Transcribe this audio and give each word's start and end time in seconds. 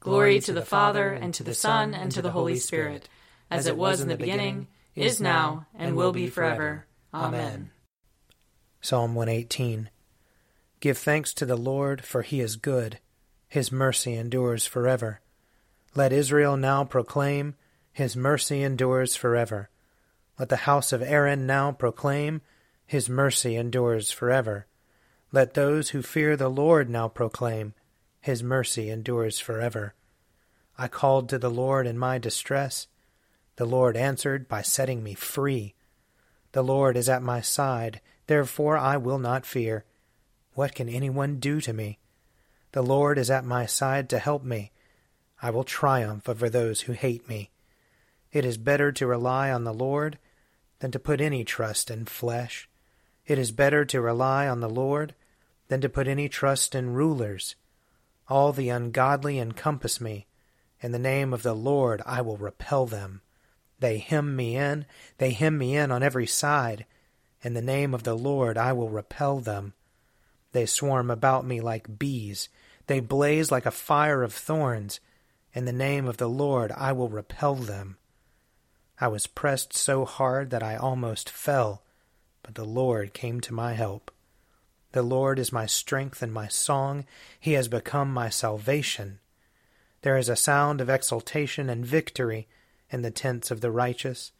Glory 0.00 0.40
to 0.40 0.52
the 0.52 0.64
Father, 0.64 1.10
and 1.10 1.34
to 1.34 1.42
the 1.42 1.54
Son, 1.54 1.94
and 1.94 2.12
to 2.12 2.22
the 2.22 2.30
Holy 2.30 2.56
Spirit, 2.56 3.08
as 3.50 3.66
it 3.66 3.76
was 3.76 4.00
in 4.00 4.08
the 4.08 4.16
beginning, 4.16 4.68
is 4.94 5.20
now, 5.20 5.66
and 5.74 5.96
will 5.96 6.12
be 6.12 6.28
forever. 6.28 6.86
Amen. 7.12 7.70
Psalm 8.80 9.14
118 9.14 9.90
Give 10.80 10.96
thanks 10.96 11.34
to 11.34 11.44
the 11.44 11.56
Lord, 11.56 12.04
for 12.04 12.22
he 12.22 12.40
is 12.40 12.56
good. 12.56 13.00
His 13.48 13.72
mercy 13.72 14.14
endures 14.14 14.66
forever. 14.66 15.20
Let 15.94 16.12
Israel 16.12 16.56
now 16.56 16.84
proclaim, 16.84 17.56
His 17.92 18.14
mercy 18.16 18.62
endures 18.62 19.16
forever. 19.16 19.70
Let 20.38 20.48
the 20.50 20.56
house 20.68 20.92
of 20.92 21.02
Aaron 21.02 21.46
now 21.46 21.72
proclaim, 21.72 22.42
His 22.86 23.08
mercy 23.08 23.56
endures 23.56 24.12
forever. 24.12 24.66
Let 25.32 25.54
those 25.54 25.90
who 25.90 26.02
fear 26.02 26.36
the 26.36 26.48
Lord 26.48 26.88
now 26.88 27.08
proclaim, 27.08 27.74
his 28.28 28.42
mercy 28.42 28.90
endures 28.90 29.40
forever. 29.40 29.94
I 30.76 30.86
called 30.86 31.30
to 31.30 31.38
the 31.38 31.48
Lord 31.48 31.86
in 31.86 31.98
my 31.98 32.18
distress. 32.18 32.86
The 33.56 33.64
Lord 33.64 33.96
answered 33.96 34.46
by 34.46 34.60
setting 34.60 35.02
me 35.02 35.14
free. 35.14 35.74
The 36.52 36.62
Lord 36.62 36.98
is 36.98 37.08
at 37.08 37.22
my 37.22 37.40
side, 37.40 38.02
therefore 38.26 38.76
I 38.76 38.98
will 38.98 39.18
not 39.18 39.46
fear. 39.46 39.86
What 40.52 40.74
can 40.74 40.90
anyone 40.90 41.36
do 41.36 41.62
to 41.62 41.72
me? 41.72 42.00
The 42.72 42.82
Lord 42.82 43.16
is 43.16 43.30
at 43.30 43.46
my 43.46 43.64
side 43.64 44.10
to 44.10 44.18
help 44.18 44.44
me. 44.44 44.72
I 45.40 45.48
will 45.48 45.64
triumph 45.64 46.28
over 46.28 46.50
those 46.50 46.82
who 46.82 46.92
hate 46.92 47.26
me. 47.30 47.48
It 48.30 48.44
is 48.44 48.58
better 48.58 48.92
to 48.92 49.06
rely 49.06 49.50
on 49.50 49.64
the 49.64 49.72
Lord 49.72 50.18
than 50.80 50.90
to 50.90 50.98
put 50.98 51.22
any 51.22 51.44
trust 51.44 51.90
in 51.90 52.04
flesh. 52.04 52.68
It 53.26 53.38
is 53.38 53.52
better 53.52 53.86
to 53.86 54.02
rely 54.02 54.46
on 54.46 54.60
the 54.60 54.68
Lord 54.68 55.14
than 55.68 55.80
to 55.80 55.88
put 55.88 56.06
any 56.06 56.28
trust 56.28 56.74
in 56.74 56.92
rulers. 56.92 57.56
All 58.28 58.52
the 58.52 58.68
ungodly 58.68 59.38
encompass 59.38 60.00
me. 60.00 60.26
In 60.80 60.92
the 60.92 60.98
name 60.98 61.32
of 61.32 61.42
the 61.42 61.54
Lord 61.54 62.02
I 62.04 62.20
will 62.20 62.36
repel 62.36 62.86
them. 62.86 63.22
They 63.78 63.98
hem 63.98 64.36
me 64.36 64.56
in, 64.56 64.86
they 65.18 65.30
hem 65.30 65.58
me 65.58 65.76
in 65.76 65.90
on 65.90 66.02
every 66.02 66.26
side. 66.26 66.86
In 67.42 67.54
the 67.54 67.62
name 67.62 67.94
of 67.94 68.02
the 68.02 68.16
Lord 68.16 68.58
I 68.58 68.72
will 68.72 68.90
repel 68.90 69.40
them. 69.40 69.74
They 70.52 70.66
swarm 70.66 71.10
about 71.10 71.46
me 71.46 71.60
like 71.60 71.98
bees, 71.98 72.48
they 72.86 73.00
blaze 73.00 73.50
like 73.50 73.66
a 73.66 73.70
fire 73.70 74.22
of 74.22 74.32
thorns. 74.32 75.00
In 75.52 75.64
the 75.64 75.72
name 75.72 76.06
of 76.06 76.16
the 76.16 76.28
Lord 76.28 76.72
I 76.72 76.92
will 76.92 77.08
repel 77.08 77.54
them. 77.54 77.96
I 79.00 79.08
was 79.08 79.26
pressed 79.26 79.74
so 79.74 80.04
hard 80.04 80.50
that 80.50 80.62
I 80.62 80.76
almost 80.76 81.30
fell, 81.30 81.82
but 82.42 82.54
the 82.54 82.64
Lord 82.64 83.14
came 83.14 83.40
to 83.42 83.54
my 83.54 83.74
help. 83.74 84.10
The 84.92 85.02
Lord 85.02 85.38
is 85.38 85.52
my 85.52 85.66
strength 85.66 86.22
and 86.22 86.32
my 86.32 86.48
song. 86.48 87.04
He 87.38 87.52
has 87.52 87.68
become 87.68 88.12
my 88.12 88.30
salvation. 88.30 89.18
There 90.02 90.16
is 90.16 90.28
a 90.28 90.36
sound 90.36 90.80
of 90.80 90.88
exultation 90.88 91.68
and 91.68 91.84
victory 91.84 92.48
in 92.90 93.02
the 93.02 93.10
tents 93.10 93.50
of 93.50 93.60
the 93.60 93.70
righteous. 93.70 94.32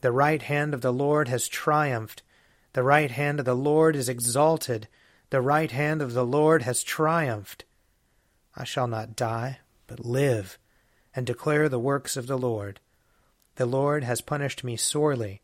The 0.00 0.10
right 0.10 0.42
hand 0.42 0.74
of 0.74 0.80
the 0.80 0.92
Lord 0.92 1.28
has 1.28 1.46
triumphed. 1.46 2.22
The 2.72 2.82
right 2.82 3.10
hand 3.10 3.38
of 3.38 3.46
the 3.46 3.54
Lord 3.54 3.94
is 3.94 4.08
exalted. 4.08 4.88
The 5.30 5.40
right 5.40 5.70
hand 5.70 6.02
of 6.02 6.14
the 6.14 6.26
Lord 6.26 6.62
has 6.62 6.82
triumphed. 6.82 7.64
I 8.56 8.64
shall 8.64 8.88
not 8.88 9.14
die, 9.14 9.60
but 9.86 10.04
live, 10.04 10.58
and 11.14 11.24
declare 11.24 11.68
the 11.68 11.78
works 11.78 12.16
of 12.16 12.26
the 12.26 12.38
Lord. 12.38 12.80
The 13.56 13.66
Lord 13.66 14.02
has 14.02 14.20
punished 14.20 14.64
me 14.64 14.76
sorely, 14.76 15.42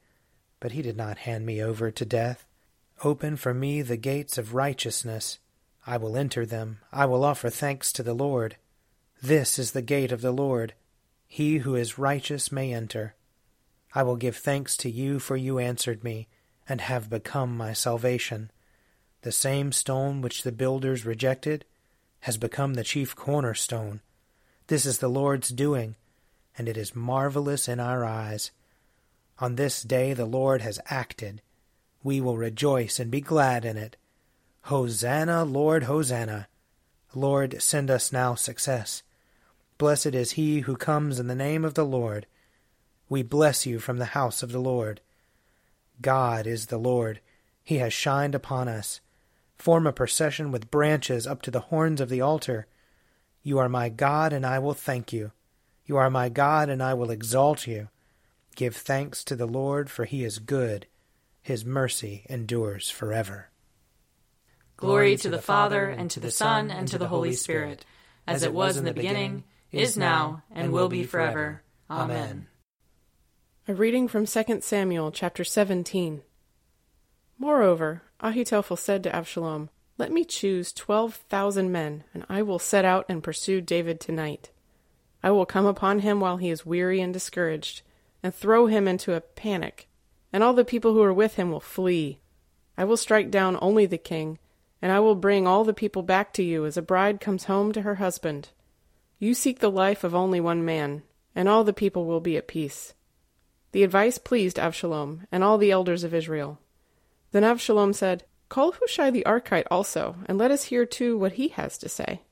but 0.59 0.73
he 0.73 0.83
did 0.83 0.97
not 0.97 1.19
hand 1.19 1.47
me 1.47 1.63
over 1.63 1.91
to 1.91 2.05
death. 2.05 2.45
Open 3.05 3.37
for 3.37 3.55
me 3.55 3.81
the 3.81 3.97
gates 3.97 4.39
of 4.39 4.55
righteousness. 4.55 5.39
I 5.87 5.97
will 5.97 6.17
enter 6.17 6.45
them. 6.45 6.81
I 6.93 7.07
will 7.07 7.23
offer 7.23 7.49
thanks 7.49 7.93
to 7.93 8.03
the 8.03 8.15
Lord. 8.15 8.57
This 9.23 9.59
is 9.59 9.71
the 9.71 9.83
gate 9.83 10.11
of 10.11 10.21
the 10.21 10.33
Lord. 10.33 10.75
He 11.27 11.59
who 11.59 11.77
is 11.77 11.99
righteous 11.99 12.51
may 12.51 12.75
enter. 12.75 13.15
I 13.95 14.03
will 14.03 14.17
give 14.17 14.37
thanks 14.37 14.77
to 14.79 14.91
you, 14.91 15.21
for 15.21 15.37
you 15.37 15.59
answered 15.59 16.03
me, 16.03 16.27
and 16.69 16.81
have 16.81 17.09
become 17.09 17.57
my 17.57 17.73
salvation. 17.73 18.51
The 19.23 19.33
same 19.33 19.71
stone 19.71 20.21
which 20.21 20.43
the 20.43 20.53
builders 20.53 21.07
rejected 21.07 21.65
has 22.21 22.37
become 22.37 22.75
the 22.75 22.85
chief 22.85 23.15
cornerstone. 23.15 24.01
This 24.67 24.85
is 24.85 24.99
the 24.99 25.09
Lord's 25.09 25.51
doing, 25.51 25.95
and 26.57 26.69
it 26.69 26.77
is 26.77 26.97
marvelous 26.97 27.69
in 27.69 27.79
our 27.79 28.05
eyes. 28.05 28.51
On 29.39 29.55
this 29.55 29.83
day 29.83 30.15
the 30.15 30.27
Lord 30.27 30.63
has 30.63 30.81
acted 30.87 31.43
we 32.03 32.21
will 32.21 32.37
rejoice 32.37 33.01
and 33.01 33.11
be 33.11 33.21
glad 33.21 33.65
in 33.65 33.77
it. 33.77 33.97
Hosanna, 34.63 35.45
Lord, 35.45 35.85
Hosanna. 35.85 36.49
Lord, 37.15 37.61
send 37.61 37.91
us 37.91 38.13
now 38.13 38.35
success. 38.35 39.03
Blessed 39.79 40.15
is 40.15 40.33
he 40.33 40.61
who 40.61 40.77
comes 40.77 41.19
in 41.19 41.27
the 41.27 41.35
name 41.35 41.65
of 41.65 41.75
the 41.75 41.85
Lord. 41.85 42.27
We 43.09 43.23
bless 43.23 43.67
you 43.67 43.79
from 43.79 43.99
the 43.99 44.07
house 44.07 44.43
of 44.43 44.53
the 44.53 44.61
Lord. 44.61 45.01
God 46.01 46.47
is 46.47 46.67
the 46.67 46.79
Lord. 46.79 47.21
He 47.65 47.79
has 47.79 47.93
shined 47.93 48.35
upon 48.35 48.69
us. 48.69 49.01
Form 49.57 49.87
a 49.87 49.93
procession 49.93 50.53
with 50.53 50.71
branches 50.71 51.27
up 51.27 51.43
to 51.43 51.51
the 51.51 51.61
horns 51.61 52.01
of 52.01 52.09
the 52.09 52.21
altar. 52.21 52.67
You 53.43 53.59
are 53.59 53.69
my 53.69 53.89
God, 53.89 54.33
and 54.33 54.47
I 54.47 54.59
will 54.59 54.75
thank 54.75 55.13
you. 55.13 55.33
You 55.87 55.97
are 55.97 56.11
my 56.11 56.29
God, 56.29 56.69
and 56.69 56.83
I 56.83 56.95
will 56.95 57.11
exalt 57.11 57.67
you. 57.67 57.89
Give 58.55 58.77
thanks 58.77 59.25
to 59.25 59.35
the 59.35 59.47
Lord, 59.47 59.91
for 59.91 60.05
he 60.05 60.23
is 60.23 60.39
good 60.39 60.87
his 61.49 61.65
mercy 61.65 62.27
endures 62.29 62.91
forever. 62.91 63.49
Glory 64.77 65.17
to 65.17 65.31
the 65.31 65.41
Father, 65.41 65.89
and 65.89 66.11
to 66.11 66.21
the 66.21 66.31
Son, 66.31 66.71
and 66.71 66.87
to 66.89 66.99
the 66.99 67.09
Holy 67.09 67.33
Spirit, 67.33 67.87
as 68.27 68.43
it 68.43 68.53
was 68.53 68.77
in 68.77 68.85
the 68.85 68.93
beginning, 68.93 69.45
is 69.73 69.97
now, 69.97 70.43
and 70.51 70.73
will 70.73 70.91
be 70.91 71.05
forever. 71.05 71.63
Amen. 71.89 72.49
A 73.67 73.73
reading 73.73 74.09
from 74.09 74.27
2 74.27 74.61
Samuel 74.61 75.11
chapter 75.11 75.43
17. 75.43 76.21
Moreover, 77.39 78.03
Ahitophel 78.23 78.77
said 78.77 79.03
to 79.05 79.17
Absalom, 79.17 79.71
Let 79.97 80.13
me 80.13 80.27
choose 80.27 80.71
twelve 80.71 81.15
thousand 81.15 81.73
men, 81.73 82.05
and 82.13 82.27
I 82.29 82.43
will 82.43 82.59
set 82.59 82.85
out 82.85 83.07
and 83.09 83.23
pursue 83.23 83.63
David 83.63 84.01
tonight. 84.01 84.51
I 85.23 85.31
will 85.31 85.47
come 85.47 85.65
upon 85.65 86.01
him 86.01 86.21
while 86.21 86.37
he 86.37 86.51
is 86.51 86.67
weary 86.67 87.01
and 87.01 87.11
discouraged, 87.11 87.81
and 88.23 88.35
throw 88.35 88.67
him 88.67 88.87
into 88.87 89.15
a 89.15 89.23
panic 89.23 89.89
and 90.33 90.43
all 90.43 90.53
the 90.53 90.65
people 90.65 90.93
who 90.93 91.03
are 91.03 91.13
with 91.13 91.35
him 91.35 91.51
will 91.51 91.61
flee. 91.61 92.21
I 92.77 92.85
will 92.85 92.97
strike 92.97 93.31
down 93.31 93.59
only 93.61 93.87
the 93.87 93.99
king, 93.99 94.39
and 94.81 94.93
I 94.93 95.01
will 95.01 95.15
bring 95.15 95.47
all 95.47 95.65
the 95.65 95.75
people 95.75 96.03
back 96.03 96.33
to 96.35 96.43
you 96.43 96.65
as 96.65 96.77
a 96.77 96.83
bride 96.83 97.21
comes 97.21 97.45
home 97.45 97.73
to 97.73 97.83
her 97.83 97.97
husband. 97.97 98.51
You 99.19 99.35
seek 99.35 99.59
the 99.59 99.71
life 99.71 100.05
of 100.05 100.15
only 100.15 100.41
one 100.41 100.65
man, 100.65 101.03
and 101.35 101.49
all 101.49 101.65
the 101.65 101.73
people 101.73 102.07
will 102.07 102.21
be 102.21 102.37
at 102.37 102.47
peace. 102.47 102.95
The 103.73 103.83
advice 103.83 104.19
pleased 104.19 104.57
Avshalom 104.57 105.27
and 105.31 105.43
all 105.43 105.59
the 105.59 105.71
elders 105.71 106.05
of 106.05 106.15
Israel. 106.15 106.61
Then 107.33 107.43
Avshalom 107.43 107.95
said, 107.95 108.25
Call 108.49 108.73
Hushai 108.73 109.11
the 109.11 109.25
Archite 109.27 109.67
also, 109.71 110.17
and 110.27 110.39
let 110.39 110.51
us 110.51 110.65
hear 110.65 110.87
too 110.87 111.19
what 111.19 111.33
he 111.33 111.49
has 111.49 111.77
to 111.79 111.89
say. 111.89 112.23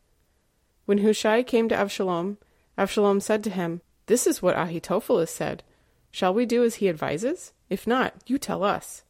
When 0.87 0.99
Hushai 0.99 1.43
came 1.43 1.69
to 1.69 1.75
Avshalom, 1.75 2.39
Avshalom 2.79 3.21
said 3.21 3.43
to 3.45 3.51
him, 3.51 3.83
This 4.07 4.27
is 4.27 4.41
what 4.41 4.57
Ahitophel 4.57 5.21
has 5.21 5.31
said. 5.31 5.63
Shall 6.11 6.33
we 6.33 6.47
do 6.47 6.65
as 6.65 6.77
he 6.77 6.89
advises? 6.89 7.53
If 7.69 7.87
not, 7.87 8.15
you 8.27 8.39
tell 8.39 8.63
us. 8.63 9.03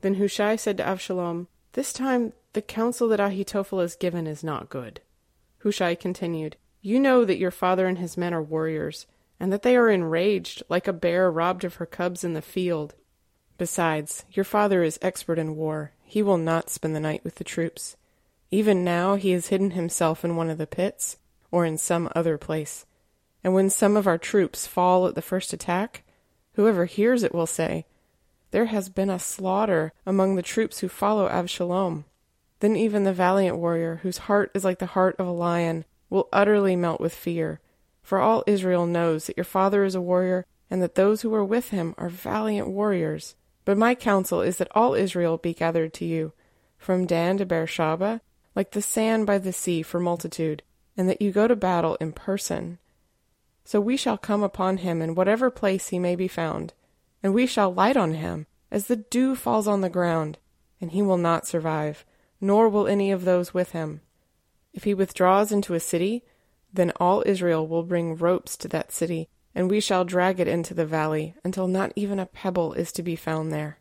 Then 0.00 0.14
Hushai 0.14 0.56
said 0.56 0.76
to 0.78 0.84
Avshalom, 0.84 1.46
This 1.72 1.92
time 1.92 2.32
the 2.52 2.62
counsel 2.62 3.08
that 3.08 3.20
Ahitophel 3.20 3.80
has 3.80 3.96
given 3.96 4.26
is 4.26 4.42
not 4.42 4.70
good. 4.70 5.00
Hushai 5.58 5.94
continued, 5.94 6.56
You 6.80 6.98
know 6.98 7.24
that 7.24 7.38
your 7.38 7.50
father 7.50 7.86
and 7.86 7.98
his 7.98 8.16
men 8.16 8.32
are 8.32 8.42
warriors, 8.42 9.06
and 9.38 9.52
that 9.52 9.62
they 9.62 9.76
are 9.76 9.90
enraged 9.90 10.62
like 10.68 10.88
a 10.88 10.92
bear 10.92 11.30
robbed 11.30 11.64
of 11.64 11.76
her 11.76 11.86
cubs 11.86 12.24
in 12.24 12.34
the 12.34 12.42
field. 12.42 12.94
Besides, 13.58 14.24
your 14.30 14.44
father 14.44 14.82
is 14.82 14.98
expert 15.02 15.38
in 15.38 15.56
war. 15.56 15.92
He 16.02 16.22
will 16.22 16.38
not 16.38 16.70
spend 16.70 16.96
the 16.96 17.00
night 17.00 17.22
with 17.22 17.36
the 17.36 17.44
troops. 17.44 17.96
Even 18.50 18.82
now 18.82 19.14
he 19.14 19.30
has 19.32 19.48
hidden 19.48 19.72
himself 19.72 20.24
in 20.24 20.34
one 20.34 20.50
of 20.50 20.58
the 20.58 20.66
pits, 20.66 21.18
or 21.50 21.64
in 21.66 21.76
some 21.76 22.10
other 22.16 22.38
place. 22.38 22.86
And 23.44 23.54
when 23.54 23.70
some 23.70 23.96
of 23.96 24.06
our 24.06 24.18
troops 24.18 24.66
fall 24.66 25.06
at 25.06 25.14
the 25.14 25.22
first 25.22 25.52
attack, 25.52 26.04
whoever 26.54 26.86
hears 26.86 27.22
it 27.22 27.34
will 27.34 27.46
say, 27.46 27.86
There 28.50 28.66
has 28.66 28.88
been 28.88 29.10
a 29.10 29.18
slaughter 29.18 29.92
among 30.04 30.34
the 30.34 30.42
troops 30.42 30.80
who 30.80 30.88
follow 30.88 31.28
Avshalom. 31.28 32.04
Then 32.60 32.76
even 32.76 33.04
the 33.04 33.12
valiant 33.12 33.56
warrior, 33.56 34.00
whose 34.02 34.18
heart 34.18 34.50
is 34.54 34.64
like 34.64 34.78
the 34.78 34.86
heart 34.86 35.16
of 35.18 35.26
a 35.26 35.32
lion, 35.32 35.84
will 36.08 36.28
utterly 36.32 36.76
melt 36.76 37.00
with 37.00 37.14
fear. 37.14 37.60
For 38.02 38.18
all 38.18 38.44
Israel 38.46 38.86
knows 38.86 39.26
that 39.26 39.36
your 39.36 39.44
father 39.44 39.84
is 39.84 39.94
a 39.94 40.00
warrior, 40.00 40.44
and 40.68 40.82
that 40.82 40.94
those 40.94 41.22
who 41.22 41.32
are 41.34 41.44
with 41.44 41.70
him 41.70 41.94
are 41.96 42.08
valiant 42.08 42.68
warriors. 42.68 43.34
But 43.64 43.78
my 43.78 43.94
counsel 43.94 44.40
is 44.40 44.58
that 44.58 44.70
all 44.74 44.94
Israel 44.94 45.38
be 45.38 45.54
gathered 45.54 45.94
to 45.94 46.04
you, 46.04 46.32
from 46.76 47.06
Dan 47.06 47.38
to 47.38 47.46
Beersheba, 47.46 48.20
like 48.56 48.72
the 48.72 48.82
sand 48.82 49.26
by 49.26 49.38
the 49.38 49.52
sea 49.52 49.82
for 49.82 50.00
multitude, 50.00 50.62
and 50.96 51.08
that 51.08 51.22
you 51.22 51.30
go 51.30 51.46
to 51.46 51.56
battle 51.56 51.96
in 52.00 52.12
person. 52.12 52.78
So 53.64 53.80
we 53.80 53.96
shall 53.96 54.18
come 54.18 54.42
upon 54.42 54.78
him 54.78 55.00
in 55.00 55.14
whatever 55.14 55.50
place 55.50 55.88
he 55.88 55.98
may 55.98 56.16
be 56.16 56.26
found, 56.26 56.74
and 57.22 57.34
we 57.34 57.46
shall 57.46 57.72
light 57.72 57.96
on 57.96 58.14
him 58.14 58.46
as 58.70 58.86
the 58.86 58.96
dew 58.96 59.34
falls 59.34 59.66
on 59.66 59.80
the 59.80 59.90
ground, 59.90 60.38
and 60.80 60.92
he 60.92 61.02
will 61.02 61.18
not 61.18 61.46
survive, 61.46 62.04
nor 62.40 62.68
will 62.68 62.86
any 62.86 63.10
of 63.10 63.24
those 63.24 63.52
with 63.52 63.72
him. 63.72 64.00
If 64.72 64.84
he 64.84 64.94
withdraws 64.94 65.52
into 65.52 65.74
a 65.74 65.80
city, 65.80 66.24
then 66.72 66.92
all 66.96 67.22
Israel 67.26 67.66
will 67.66 67.82
bring 67.82 68.16
ropes 68.16 68.56
to 68.58 68.68
that 68.68 68.92
city, 68.92 69.28
and 69.54 69.68
we 69.68 69.80
shall 69.80 70.04
drag 70.04 70.38
it 70.38 70.48
into 70.48 70.74
the 70.74 70.86
valley, 70.86 71.34
until 71.44 71.66
not 71.66 71.92
even 71.96 72.18
a 72.18 72.26
pebble 72.26 72.72
is 72.74 72.92
to 72.92 73.02
be 73.02 73.16
found 73.16 73.52
there. 73.52 73.78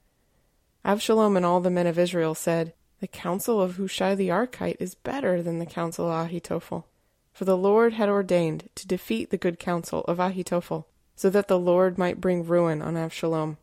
Avshalom 0.83 1.37
and 1.37 1.45
all 1.45 1.59
the 1.59 1.69
men 1.69 1.87
of 1.87 1.99
Israel 1.99 2.33
said, 2.33 2.73
The 2.99 3.07
counsel 3.07 3.61
of 3.61 3.75
Hushai 3.75 4.15
the 4.15 4.29
Archite 4.29 4.77
is 4.79 4.95
better 4.95 5.43
than 5.43 5.59
the 5.59 5.65
counsel 5.65 6.09
of 6.09 6.29
Ahitophel. 6.29 6.85
For 7.31 7.45
the 7.45 7.57
Lord 7.57 7.93
had 7.93 8.09
ordained 8.09 8.69
to 8.75 8.87
defeat 8.87 9.29
the 9.29 9.37
good 9.37 9.59
counsel 9.59 10.01
of 10.05 10.17
Ahitophel, 10.17 10.85
so 11.19 11.29
that 11.29 11.49
the 11.49 11.59
Lord 11.59 11.97
might 11.97 12.21
bring 12.21 12.45
ruin 12.45 12.81
on 12.81 12.93
Avshalom. 12.93 13.57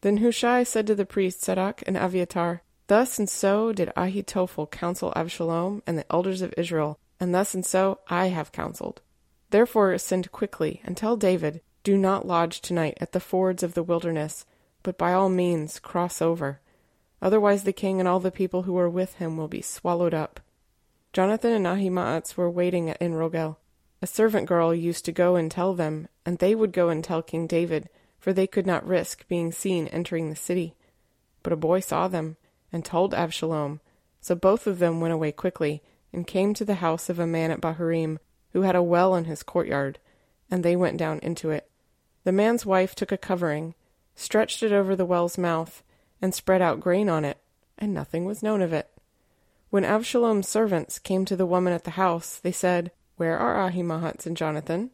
Then 0.00 0.16
Hushai 0.16 0.62
said 0.62 0.86
to 0.86 0.94
the 0.94 1.04
priests 1.04 1.44
Zadok 1.44 1.82
and 1.86 1.94
Abiathar, 1.94 2.62
Thus 2.86 3.18
and 3.18 3.28
so 3.28 3.70
did 3.74 3.92
Ahitophel 3.94 4.70
counsel 4.70 5.12
Absalom 5.14 5.82
and 5.86 5.98
the 5.98 6.10
elders 6.10 6.40
of 6.40 6.54
Israel, 6.56 6.98
and 7.20 7.34
thus 7.34 7.52
and 7.52 7.66
so 7.66 7.98
I 8.08 8.28
have 8.28 8.50
counseled. 8.50 9.02
Therefore 9.50 9.92
ascend 9.92 10.32
quickly, 10.32 10.80
and 10.84 10.96
tell 10.96 11.18
David, 11.18 11.60
Do 11.82 11.98
not 11.98 12.26
lodge 12.26 12.62
tonight 12.62 12.96
at 12.98 13.12
the 13.12 13.20
fords 13.20 13.62
of 13.62 13.74
the 13.74 13.82
wilderness, 13.82 14.46
but 14.82 14.96
by 14.96 15.12
all 15.12 15.28
means 15.28 15.78
cross 15.78 16.22
over. 16.22 16.60
Otherwise 17.20 17.64
the 17.64 17.74
king 17.74 18.00
and 18.00 18.08
all 18.08 18.20
the 18.20 18.30
people 18.30 18.62
who 18.62 18.78
are 18.78 18.88
with 18.88 19.16
him 19.16 19.36
will 19.36 19.48
be 19.48 19.60
swallowed 19.60 20.14
up. 20.14 20.40
Jonathan 21.12 21.52
and 21.52 21.66
Ahimaaz 21.66 22.38
were 22.38 22.50
waiting 22.50 22.88
at 22.88 23.00
Enrogel. 23.00 23.58
A 24.04 24.06
servant 24.06 24.46
girl 24.46 24.74
used 24.74 25.06
to 25.06 25.12
go 25.12 25.34
and 25.34 25.50
tell 25.50 25.72
them, 25.72 26.08
and 26.26 26.38
they 26.38 26.54
would 26.54 26.72
go 26.72 26.90
and 26.90 27.02
tell 27.02 27.22
King 27.22 27.46
David, 27.46 27.88
for 28.18 28.34
they 28.34 28.46
could 28.46 28.66
not 28.66 28.86
risk 28.86 29.26
being 29.28 29.50
seen 29.50 29.86
entering 29.86 30.28
the 30.28 30.36
city. 30.36 30.74
But 31.42 31.54
a 31.54 31.56
boy 31.56 31.80
saw 31.80 32.06
them 32.06 32.36
and 32.70 32.84
told 32.84 33.14
Avshalom. 33.14 33.80
So 34.20 34.34
both 34.34 34.66
of 34.66 34.78
them 34.78 35.00
went 35.00 35.14
away 35.14 35.32
quickly, 35.32 35.82
and 36.12 36.26
came 36.26 36.52
to 36.52 36.66
the 36.66 36.84
house 36.84 37.08
of 37.08 37.18
a 37.18 37.26
man 37.26 37.50
at 37.50 37.62
Bahurim, 37.62 38.18
who 38.52 38.60
had 38.60 38.76
a 38.76 38.82
well 38.82 39.14
in 39.14 39.24
his 39.24 39.42
courtyard, 39.42 39.98
and 40.50 40.62
they 40.62 40.76
went 40.76 40.98
down 40.98 41.18
into 41.20 41.48
it. 41.48 41.70
The 42.24 42.30
man's 42.30 42.66
wife 42.66 42.94
took 42.94 43.10
a 43.10 43.16
covering, 43.16 43.74
stretched 44.14 44.62
it 44.62 44.70
over 44.70 44.94
the 44.94 45.06
well's 45.06 45.38
mouth, 45.38 45.82
and 46.20 46.34
spread 46.34 46.60
out 46.60 46.78
grain 46.78 47.08
on 47.08 47.24
it, 47.24 47.38
and 47.78 47.94
nothing 47.94 48.26
was 48.26 48.42
known 48.42 48.60
of 48.60 48.74
it. 48.74 48.90
When 49.70 49.82
Avshalom's 49.82 50.46
servants 50.46 50.98
came 50.98 51.24
to 51.24 51.36
the 51.36 51.46
woman 51.46 51.72
at 51.72 51.84
the 51.84 51.92
house, 51.92 52.36
they 52.36 52.52
said, 52.52 52.90
Where 53.16 53.38
are 53.38 53.60
Ahimaaz 53.66 54.26
and 54.26 54.36
Jonathan? 54.36 54.90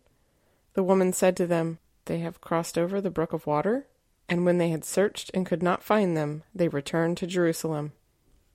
The 0.74 0.82
woman 0.82 1.12
said 1.12 1.36
to 1.38 1.46
them, 1.46 1.78
They 2.04 2.18
have 2.18 2.40
crossed 2.40 2.76
over 2.78 3.00
the 3.00 3.10
brook 3.10 3.32
of 3.32 3.46
water 3.46 3.86
and 4.30 4.46
when 4.46 4.58
they 4.58 4.68
had 4.68 4.84
searched 4.84 5.32
and 5.34 5.44
could 5.44 5.60
not 5.60 5.82
find 5.82 6.16
them, 6.16 6.44
they 6.54 6.68
returned 6.68 7.16
to 7.16 7.26
Jerusalem. 7.26 7.92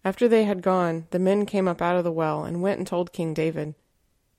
After 0.06 0.26
they 0.30 0.46
had 0.46 0.62
gone, 0.62 1.08
the 1.12 1.20
men 1.20 1.46
came 1.46 1.68
up 1.68 1.82
out 1.82 1.98
of 1.98 2.06
the 2.06 2.14
well 2.14 2.46
and 2.46 2.62
went 2.62 2.78
and 2.78 2.88
told 2.88 3.12
King 3.12 3.34
David. 3.34 3.76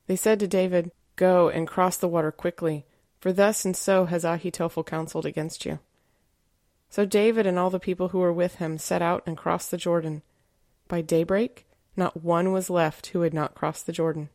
They 0.07 0.17
said 0.17 0.41
to 0.41 0.49
David, 0.49 0.91
Go 1.15 1.51
and 1.51 1.69
cross 1.69 1.99
the 1.99 2.09
water 2.09 2.33
quickly, 2.33 2.87
for 3.21 3.35
thus 3.35 3.67
and 3.67 3.77
so 3.77 4.07
has 4.07 4.25
Ahitophel 4.25 4.87
counseled 4.87 5.27
against 5.27 5.67
you. 5.67 5.79
So 6.89 7.05
David 7.05 7.47
and 7.47 7.59
all 7.59 7.71
the 7.71 7.79
people 7.79 8.09
who 8.09 8.19
were 8.19 8.33
with 8.33 8.55
him 8.55 8.79
set 8.79 9.03
out 9.03 9.23
and 9.27 9.37
crossed 9.37 9.71
the 9.71 9.77
Jordan. 9.77 10.23
By 10.89 11.03
daybreak, 11.03 11.67
not 11.97 12.23
one 12.23 12.51
was 12.53 12.71
left 12.71 13.09
who 13.09 13.21
had 13.23 13.35
not 13.35 13.55
crossed 13.55 13.85
the 13.85 13.93
Jordan. 13.93 14.31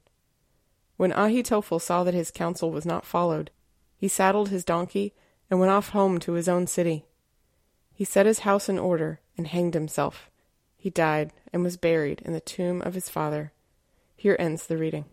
When 1.01 1.13
Ahitophel 1.13 1.81
saw 1.81 2.03
that 2.03 2.13
his 2.13 2.29
counsel 2.29 2.69
was 2.69 2.85
not 2.85 3.07
followed, 3.07 3.49
he 3.97 4.07
saddled 4.07 4.49
his 4.49 4.63
donkey 4.63 5.15
and 5.49 5.59
went 5.59 5.71
off 5.71 5.89
home 5.89 6.19
to 6.19 6.33
his 6.33 6.47
own 6.47 6.67
city. 6.67 7.07
He 7.91 8.03
set 8.05 8.27
his 8.27 8.41
house 8.41 8.69
in 8.69 8.77
order 8.77 9.19
and 9.35 9.47
hanged 9.47 9.73
himself. 9.73 10.29
He 10.77 10.91
died 10.91 11.33
and 11.51 11.63
was 11.63 11.75
buried 11.75 12.21
in 12.21 12.33
the 12.33 12.39
tomb 12.39 12.83
of 12.83 12.93
his 12.93 13.09
father. 13.09 13.51
Here 14.15 14.35
ends 14.37 14.67
the 14.67 14.77
reading. 14.77 15.05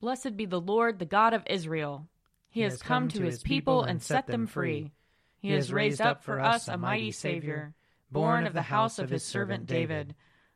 Blessed 0.00 0.34
be 0.34 0.46
the 0.46 0.58
Lord, 0.58 0.98
the 0.98 1.04
God 1.04 1.34
of 1.34 1.42
Israel. 1.44 2.08
He, 2.48 2.60
he 2.60 2.64
has 2.64 2.80
come, 2.80 3.02
come 3.02 3.08
to 3.10 3.22
his 3.24 3.42
people 3.42 3.82
and 3.82 4.02
set 4.02 4.28
them 4.28 4.46
free. 4.46 4.92
He 5.36 5.50
has 5.50 5.74
raised 5.74 6.00
up 6.00 6.24
for 6.24 6.40
us 6.40 6.68
a 6.68 6.78
mighty 6.78 7.10
Savior, 7.10 7.74
born 8.10 8.46
of 8.46 8.54
the 8.54 8.62
house 8.62 8.98
of 8.98 9.10
his 9.10 9.24
servant 9.24 9.66
David. 9.66 10.14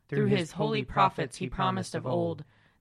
Through 0.09 0.29
his 0.29 0.53
holy 0.53 0.83
prophets 0.83 1.37
he 1.37 1.47
promised 1.47 1.93
of 1.93 2.07
old 2.07 2.43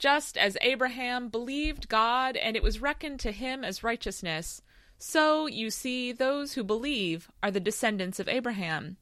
Just 0.00 0.38
as 0.38 0.56
Abraham 0.62 1.28
believed 1.28 1.88
God, 1.88 2.36
and 2.36 2.56
it 2.56 2.62
was 2.62 2.80
reckoned 2.80 3.20
to 3.20 3.32
him 3.32 3.62
as 3.62 3.84
righteousness, 3.84 4.62
so, 5.02 5.46
you 5.46 5.70
see, 5.70 6.10
those 6.10 6.54
who 6.54 6.64
believe 6.64 7.30
are 7.42 7.50
the 7.50 7.60
descendants 7.60 8.18
of 8.18 8.28
Abraham. 8.28 8.96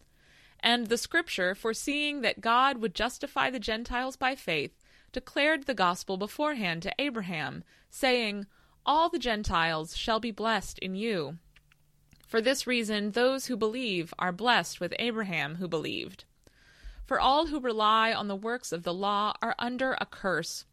And 0.60 0.86
the 0.86 0.98
Scripture, 0.98 1.54
foreseeing 1.54 2.20
that 2.20 2.40
God 2.40 2.78
would 2.78 2.94
justify 2.94 3.48
the 3.48 3.58
Gentiles 3.58 4.16
by 4.16 4.34
faith, 4.34 4.72
declared 5.12 5.64
the 5.64 5.74
gospel 5.74 6.16
beforehand 6.16 6.82
to 6.82 6.94
Abraham, 6.98 7.64
saying, 7.90 8.46
All 8.84 9.08
the 9.08 9.18
Gentiles 9.18 9.96
shall 9.96 10.20
be 10.20 10.30
blessed 10.30 10.78
in 10.80 10.94
you. 10.94 11.38
For 12.26 12.40
this 12.40 12.66
reason, 12.66 13.12
those 13.12 13.46
who 13.46 13.56
believe 13.56 14.12
are 14.18 14.32
blessed 14.32 14.80
with 14.80 14.94
Abraham 14.98 15.56
who 15.56 15.66
believed. 15.66 16.24
For 17.06 17.20
all 17.20 17.46
who 17.46 17.58
rely 17.58 18.12
on 18.12 18.28
the 18.28 18.36
works 18.36 18.70
of 18.72 18.82
the 18.82 18.94
law 18.94 19.34
are 19.40 19.54
under 19.58 19.96
a 20.00 20.06
curse. 20.06 20.64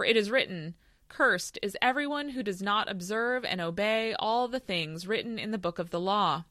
For 0.00 0.06
it 0.06 0.16
is 0.16 0.30
written, 0.30 0.76
Cursed 1.10 1.58
is 1.60 1.76
everyone 1.82 2.30
who 2.30 2.42
does 2.42 2.62
not 2.62 2.90
observe 2.90 3.44
and 3.44 3.60
obey 3.60 4.14
all 4.18 4.48
the 4.48 4.58
things 4.58 5.06
written 5.06 5.38
in 5.38 5.50
the 5.50 5.58
book 5.58 5.78
of 5.78 5.90
the 5.90 6.00
law. 6.00 6.44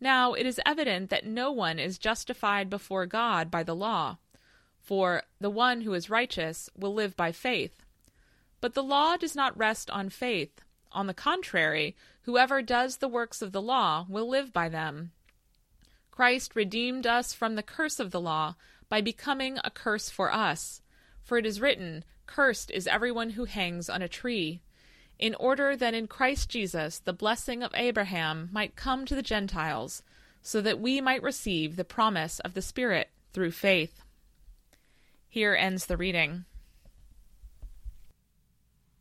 Now 0.00 0.32
it 0.32 0.46
is 0.46 0.60
evident 0.66 1.08
that 1.10 1.24
no 1.24 1.52
one 1.52 1.78
is 1.78 1.96
justified 1.96 2.68
before 2.68 3.06
God 3.06 3.52
by 3.52 3.62
the 3.62 3.76
law, 3.76 4.16
for 4.80 5.22
the 5.40 5.48
one 5.48 5.82
who 5.82 5.94
is 5.94 6.10
righteous 6.10 6.68
will 6.76 6.92
live 6.92 7.16
by 7.16 7.30
faith. 7.30 7.84
But 8.60 8.74
the 8.74 8.82
law 8.82 9.16
does 9.16 9.36
not 9.36 9.56
rest 9.56 9.88
on 9.90 10.08
faith. 10.08 10.60
On 10.90 11.06
the 11.06 11.14
contrary, 11.14 11.94
whoever 12.22 12.62
does 12.62 12.96
the 12.96 13.06
works 13.06 13.42
of 13.42 13.52
the 13.52 13.62
law 13.62 14.06
will 14.08 14.28
live 14.28 14.52
by 14.52 14.68
them. 14.68 15.12
Christ 16.10 16.56
redeemed 16.56 17.06
us 17.06 17.32
from 17.32 17.54
the 17.54 17.62
curse 17.62 18.00
of 18.00 18.10
the 18.10 18.20
law 18.20 18.56
by 18.88 19.00
becoming 19.00 19.60
a 19.62 19.70
curse 19.70 20.10
for 20.10 20.32
us. 20.32 20.82
For 21.22 21.38
it 21.38 21.46
is 21.46 21.60
written, 21.60 22.04
Cursed 22.26 22.70
is 22.70 22.86
everyone 22.86 23.30
who 23.30 23.44
hangs 23.44 23.88
on 23.88 24.02
a 24.02 24.08
tree, 24.08 24.60
in 25.18 25.34
order 25.36 25.76
that 25.76 25.94
in 25.94 26.06
Christ 26.06 26.48
Jesus 26.48 26.98
the 26.98 27.12
blessing 27.12 27.62
of 27.62 27.72
Abraham 27.74 28.50
might 28.52 28.76
come 28.76 29.06
to 29.06 29.14
the 29.14 29.22
Gentiles, 29.22 30.02
so 30.42 30.60
that 30.60 30.80
we 30.80 31.00
might 31.00 31.22
receive 31.22 31.76
the 31.76 31.84
promise 31.84 32.38
of 32.40 32.54
the 32.54 32.62
Spirit 32.62 33.08
through 33.32 33.50
faith. 33.50 34.02
Here 35.28 35.54
ends 35.54 35.86
the 35.86 35.96
reading. 35.96 36.44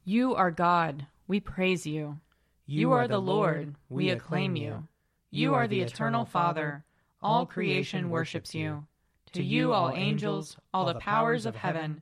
You 0.04 0.36
are 0.36 0.52
God, 0.52 1.08
we 1.28 1.40
praise 1.40 1.86
you. 1.86 2.20
You 2.66 2.92
are 2.94 3.08
the 3.08 3.20
Lord, 3.20 3.76
we 3.90 4.10
acclaim 4.10 4.56
you. 4.56 4.88
You 5.32 5.54
are 5.54 5.68
the 5.68 5.82
eternal 5.82 6.26
Father, 6.26 6.84
all 7.22 7.46
creation 7.46 8.10
worships 8.10 8.56
you. 8.56 8.86
To 9.34 9.44
you, 9.44 9.74
all 9.74 9.92
angels, 9.94 10.58
all 10.74 10.86
the 10.86 10.96
powers 10.96 11.46
of 11.46 11.56
heaven, 11.56 12.02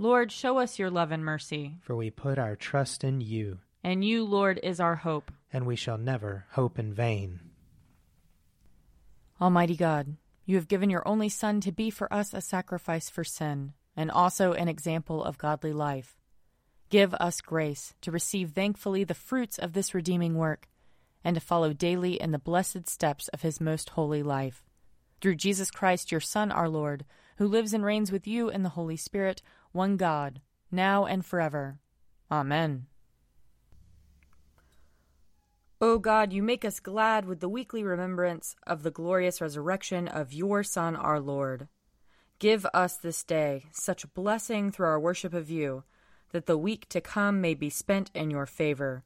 Lord, 0.00 0.32
show 0.32 0.56
us 0.56 0.78
your 0.78 0.88
love 0.88 1.12
and 1.12 1.22
mercy. 1.22 1.76
For 1.82 1.94
we 1.94 2.08
put 2.08 2.38
our 2.38 2.56
trust 2.56 3.04
in 3.04 3.20
you. 3.20 3.58
And 3.84 4.02
you, 4.02 4.24
Lord, 4.24 4.58
is 4.62 4.80
our 4.80 4.96
hope. 4.96 5.30
And 5.52 5.66
we 5.66 5.76
shall 5.76 5.98
never 5.98 6.46
hope 6.52 6.78
in 6.78 6.94
vain. 6.94 7.40
Almighty 9.42 9.76
God, 9.76 10.16
you 10.46 10.56
have 10.56 10.68
given 10.68 10.88
your 10.88 11.06
only 11.06 11.28
Son 11.28 11.60
to 11.60 11.70
be 11.70 11.90
for 11.90 12.10
us 12.10 12.32
a 12.32 12.40
sacrifice 12.40 13.10
for 13.10 13.24
sin, 13.24 13.74
and 13.94 14.10
also 14.10 14.54
an 14.54 14.68
example 14.68 15.22
of 15.22 15.36
godly 15.36 15.74
life. 15.74 16.16
Give 16.88 17.12
us 17.12 17.42
grace 17.42 17.92
to 18.00 18.10
receive 18.10 18.52
thankfully 18.52 19.04
the 19.04 19.12
fruits 19.12 19.58
of 19.58 19.74
this 19.74 19.94
redeeming 19.94 20.34
work, 20.34 20.66
and 21.22 21.34
to 21.34 21.42
follow 21.42 21.74
daily 21.74 22.18
in 22.18 22.30
the 22.30 22.38
blessed 22.38 22.88
steps 22.88 23.28
of 23.28 23.42
his 23.42 23.60
most 23.60 23.90
holy 23.90 24.22
life. 24.22 24.64
Through 25.20 25.36
Jesus 25.36 25.70
Christ, 25.70 26.10
your 26.10 26.22
Son, 26.22 26.50
our 26.50 26.70
Lord, 26.70 27.04
who 27.36 27.46
lives 27.46 27.74
and 27.74 27.84
reigns 27.84 28.10
with 28.10 28.26
you 28.26 28.48
in 28.48 28.62
the 28.62 28.70
Holy 28.70 28.96
Spirit, 28.96 29.42
one 29.72 29.96
God, 29.96 30.40
now 30.70 31.04
and 31.04 31.24
forever. 31.24 31.78
Amen. 32.30 32.86
O 35.80 35.98
God, 35.98 36.32
you 36.32 36.42
make 36.42 36.64
us 36.64 36.78
glad 36.78 37.24
with 37.24 37.40
the 37.40 37.48
weekly 37.48 37.82
remembrance 37.82 38.54
of 38.66 38.82
the 38.82 38.90
glorious 38.90 39.40
resurrection 39.40 40.08
of 40.08 40.32
your 40.32 40.62
Son, 40.62 40.94
our 40.94 41.18
Lord. 41.18 41.68
Give 42.38 42.66
us 42.74 42.96
this 42.96 43.22
day 43.24 43.64
such 43.72 44.12
blessing 44.12 44.70
through 44.70 44.88
our 44.88 45.00
worship 45.00 45.32
of 45.32 45.48
you, 45.48 45.84
that 46.32 46.46
the 46.46 46.58
week 46.58 46.88
to 46.90 47.00
come 47.00 47.40
may 47.40 47.54
be 47.54 47.70
spent 47.70 48.10
in 48.14 48.30
your 48.30 48.46
favor. 48.46 49.04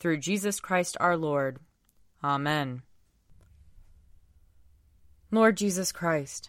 Through 0.00 0.18
Jesus 0.18 0.60
Christ 0.60 0.96
our 0.98 1.16
Lord. 1.16 1.58
Amen. 2.22 2.82
Lord 5.30 5.56
Jesus 5.56 5.92
Christ, 5.92 6.48